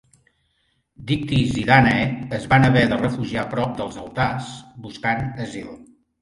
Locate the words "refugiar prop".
3.03-3.77